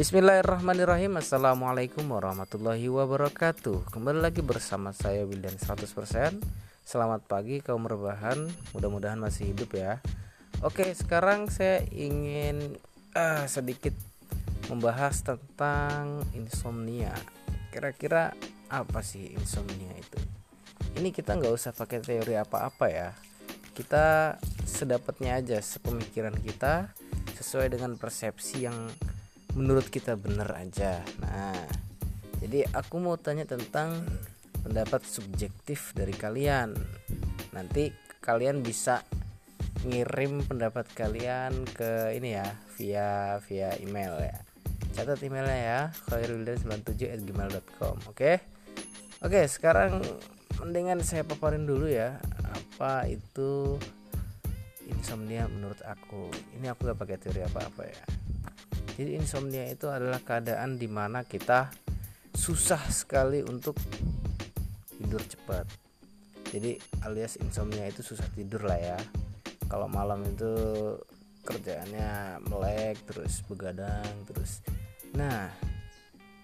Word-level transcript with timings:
Bismillahirrahmanirrahim. 0.00 1.20
Assalamualaikum 1.20 2.08
warahmatullahi 2.08 2.88
wabarakatuh. 2.88 3.92
Kembali 3.92 4.24
lagi 4.24 4.40
bersama 4.40 4.96
saya 4.96 5.28
Wildan 5.28 5.60
100% 5.60 6.40
Selamat 6.88 7.20
pagi 7.28 7.60
kaum 7.60 7.84
rebahan. 7.84 8.48
Mudah-mudahan 8.72 9.20
masih 9.20 9.52
hidup 9.52 9.76
ya. 9.76 10.00
Oke 10.64 10.88
sekarang 10.96 11.52
saya 11.52 11.84
ingin 11.92 12.80
uh, 13.12 13.44
sedikit 13.44 13.92
membahas 14.72 15.20
tentang 15.20 16.24
insomnia. 16.32 17.12
Kira-kira 17.68 18.32
apa 18.72 19.04
sih 19.04 19.36
insomnia 19.36 19.92
itu? 20.00 20.16
Ini 20.96 21.12
kita 21.12 21.36
nggak 21.36 21.52
usah 21.52 21.76
pakai 21.76 22.00
teori 22.00 22.40
apa-apa 22.40 22.88
ya. 22.88 23.12
Kita 23.76 24.40
sedapatnya 24.64 25.44
aja 25.44 25.60
sepemikiran 25.60 26.40
kita 26.40 26.88
sesuai 27.36 27.76
dengan 27.76 28.00
persepsi 28.00 28.64
yang 28.64 28.88
menurut 29.54 29.90
kita 29.90 30.14
benar 30.14 30.54
aja. 30.54 31.02
Nah 31.22 31.58
jadi 32.40 32.64
aku 32.72 32.96
mau 33.02 33.20
tanya 33.20 33.44
tentang 33.44 34.06
pendapat 34.64 35.04
subjektif 35.04 35.92
dari 35.96 36.14
kalian. 36.14 36.72
Nanti 37.52 37.92
kalian 38.22 38.62
bisa 38.64 39.02
ngirim 39.84 40.44
pendapat 40.44 40.88
kalian 40.92 41.64
ke 41.72 42.12
ini 42.12 42.36
ya 42.36 42.48
via 42.76 43.40
via 43.48 43.72
email 43.80 44.16
ya. 44.20 44.36
Catat 44.90 45.22
emailnya 45.24 45.58
ya 45.58 45.80
khairuldan97@gmail.com 46.10 47.96
oke? 48.10 48.32
Oke 49.20 49.40
sekarang 49.48 50.00
mendingan 50.60 51.00
saya 51.00 51.24
paparin 51.24 51.64
dulu 51.64 51.88
ya 51.88 52.20
apa 52.52 53.08
itu 53.08 53.80
insomnia 54.88 55.48
menurut 55.48 55.80
aku? 55.84 56.28
Ini 56.58 56.72
aku 56.72 56.88
gak 56.92 57.00
pakai 57.00 57.16
teori 57.20 57.40
apa 57.44 57.68
apa 57.68 57.84
ya 57.88 58.04
jadi 58.96 59.20
insomnia 59.20 59.68
itu 59.68 59.86
adalah 59.86 60.18
keadaan 60.22 60.80
di 60.80 60.88
mana 60.90 61.22
kita 61.22 61.70
susah 62.34 62.80
sekali 62.90 63.42
untuk 63.44 63.76
tidur 64.96 65.22
cepat. 65.24 65.66
Jadi 66.50 66.76
alias 67.06 67.38
insomnia 67.38 67.86
itu 67.86 68.02
susah 68.02 68.26
tidur 68.34 68.66
lah 68.66 68.78
ya. 68.78 68.98
Kalau 69.70 69.86
malam 69.86 70.26
itu 70.26 70.52
kerjaannya 71.46 72.42
melek 72.50 72.98
terus 73.06 73.40
begadang 73.46 74.26
terus. 74.26 74.60
Nah 75.14 75.48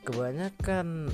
kebanyakan 0.06 1.10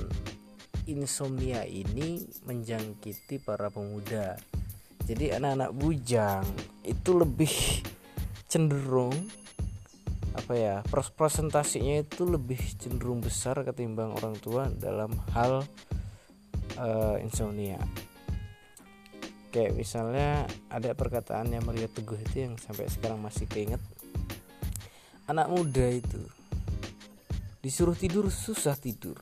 insomnia 0.85 1.65
ini 1.65 2.23
menjangkiti 2.45 3.41
para 3.41 3.73
pemuda. 3.73 4.37
Jadi 5.03 5.35
anak-anak 5.35 5.71
bujang 5.75 6.47
itu 6.87 7.11
lebih 7.17 7.83
cenderung 8.47 9.42
apa 10.33 10.53
ya 10.57 10.75
presentasinya 10.89 12.01
itu 12.01 12.25
lebih 12.25 12.57
cenderung 12.81 13.21
besar 13.21 13.61
ketimbang 13.61 14.17
orang 14.17 14.33
tua 14.41 14.69
dalam 14.69 15.13
hal 15.33 15.61
uh, 16.77 17.17
insomnia. 17.21 17.77
Kayak 19.53 19.77
misalnya 19.77 20.49
ada 20.73 20.97
perkataannya 20.97 21.61
Maria 21.61 21.85
Teguh 21.85 22.17
itu 22.17 22.49
yang 22.49 22.57
sampai 22.57 22.89
sekarang 22.89 23.21
masih 23.21 23.45
keinget. 23.45 23.81
Anak 25.29 25.53
muda 25.53 25.85
itu 25.89 26.21
disuruh 27.61 27.93
tidur 27.93 28.33
susah 28.33 28.73
tidur. 28.73 29.21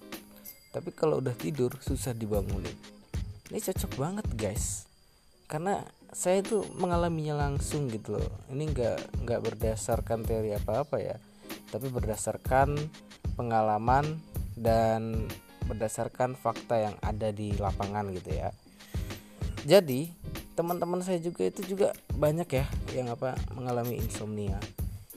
Tapi 0.71 0.95
kalau 0.95 1.19
udah 1.19 1.35
tidur 1.35 1.75
susah 1.83 2.15
dibangunin. 2.15 2.73
Ini 3.51 3.59
cocok 3.59 3.99
banget 3.99 4.27
guys 4.39 4.90
karena 5.51 5.83
saya 6.15 6.39
itu 6.39 6.63
mengalaminya 6.79 7.35
langsung 7.35 7.91
gitu 7.91 8.15
loh. 8.15 8.31
Ini 8.47 8.71
nggak 8.71 9.27
nggak 9.27 9.41
berdasarkan 9.43 10.23
teori 10.23 10.55
apa 10.55 10.87
apa 10.87 10.97
ya. 11.03 11.19
Tapi 11.67 11.91
berdasarkan 11.91 12.79
pengalaman 13.35 14.19
dan 14.55 15.27
berdasarkan 15.67 16.39
fakta 16.39 16.79
yang 16.79 16.95
ada 17.03 17.35
di 17.35 17.51
lapangan 17.59 18.11
gitu 18.15 18.31
ya. 18.31 18.55
Jadi 19.67 20.11
teman-teman 20.55 21.03
saya 21.03 21.19
juga 21.19 21.47
itu 21.47 21.63
juga 21.63 21.95
banyak 22.15 22.47
ya 22.47 22.65
yang 22.95 23.11
apa 23.11 23.35
mengalami 23.51 23.99
insomnia. 23.99 24.59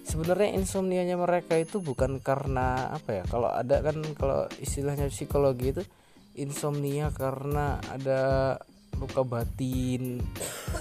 Sebenarnya 0.02 0.54
insomnianya 0.54 1.18
mereka 1.18 1.58
itu 1.58 1.82
bukan 1.82 2.22
karena 2.22 2.90
apa 2.90 3.22
ya 3.22 3.24
kalau 3.26 3.50
ada 3.50 3.82
kan 3.82 3.98
kalau 4.14 4.46
istilahnya 4.62 5.10
psikologi 5.10 5.74
itu 5.74 5.82
insomnia 6.38 7.10
karena 7.10 7.82
ada 7.90 8.20
luka 9.04 9.22
batin 9.22 10.24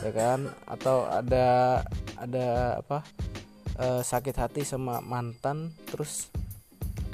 ya 0.02 0.12
kan? 0.16 0.48
Atau 0.66 1.04
ada 1.06 1.82
ada 2.16 2.80
apa 2.80 3.04
e, 3.76 4.02
sakit 4.02 4.36
hati 4.40 4.62
sama 4.64 5.04
mantan 5.04 5.76
terus 5.92 6.32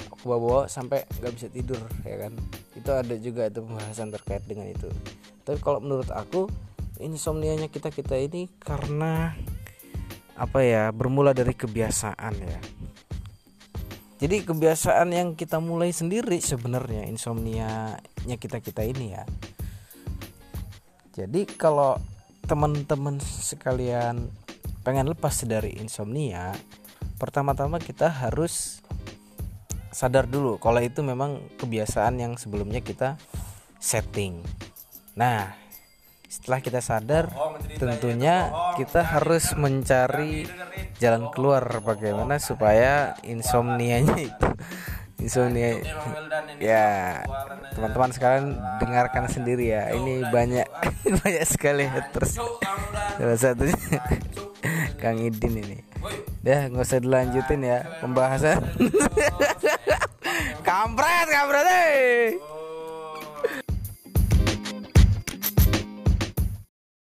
aku 0.08 0.30
bawa, 0.30 0.38
-bawa 0.38 0.60
sampai 0.70 1.04
nggak 1.18 1.34
bisa 1.34 1.48
tidur 1.50 1.82
ya 2.06 2.16
kan? 2.26 2.32
Itu 2.78 2.90
ada 2.94 3.14
juga 3.18 3.50
itu 3.50 3.60
pembahasan 3.60 4.14
terkait 4.14 4.46
dengan 4.46 4.70
itu. 4.70 4.88
Tapi 5.42 5.58
kalau 5.58 5.82
menurut 5.82 6.08
aku 6.14 6.46
insomnianya 7.02 7.66
kita 7.66 7.90
kita 7.90 8.14
ini 8.14 8.46
karena 8.60 9.34
apa 10.40 10.64
ya 10.64 10.88
bermula 10.94 11.36
dari 11.36 11.52
kebiasaan 11.52 12.34
ya. 12.38 12.60
Jadi 14.20 14.44
kebiasaan 14.44 15.16
yang 15.16 15.32
kita 15.32 15.56
mulai 15.64 15.96
sendiri 15.96 16.44
sebenarnya 16.44 17.08
insomnia-nya 17.08 18.36
kita 18.36 18.60
kita 18.60 18.84
ini 18.84 19.16
ya 19.16 19.24
jadi 21.10 21.42
kalau 21.58 21.98
teman-teman 22.46 23.18
sekalian 23.20 24.30
pengen 24.80 25.10
lepas 25.10 25.44
dari 25.44 25.76
insomnia 25.76 26.56
pertama-tama 27.20 27.76
kita 27.76 28.08
harus 28.08 28.80
sadar 29.90 30.24
dulu 30.24 30.56
kalau 30.56 30.80
itu 30.80 31.02
memang 31.02 31.42
kebiasaan 31.60 32.16
yang 32.16 32.32
sebelumnya 32.38 32.80
kita 32.80 33.20
setting. 33.82 34.40
Nah 35.18 35.52
setelah 36.30 36.62
kita 36.62 36.78
sadar 36.78 37.26
tentunya 37.74 38.54
kita 38.78 39.02
harus 39.02 39.50
mencari 39.58 40.46
jalan 41.02 41.26
keluar 41.34 41.82
bagaimana 41.82 42.38
supaya 42.38 43.18
insomnianya 43.26 44.14
itu 44.30 44.48
insomnia 45.20 45.80
ya 46.56 47.20
teman-teman 47.76 48.10
sekalian 48.12 48.46
dengarkan 48.82 49.24
sendiri 49.30 49.72
ya. 49.72 49.92
Ini 49.98 50.28
banyak 50.28 50.66
banyak 51.22 51.44
sekali 51.46 51.86
terus. 52.12 52.36
Salah 53.16 53.38
satunya 53.38 53.76
Kang 55.00 55.20
Idin 55.20 55.60
ini. 55.60 55.78
Dah 56.40 56.68
nggak 56.68 56.84
usah 56.84 57.00
dilanjutin 57.00 57.60
ya 57.64 57.78
pembahasan. 58.00 58.60
kampret 60.68 61.26
kampret 61.28 61.66
eh 61.66 62.59